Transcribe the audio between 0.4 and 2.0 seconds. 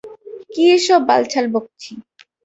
কি এসব বালছাল বকছি?